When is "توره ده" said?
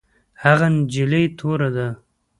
1.37-1.87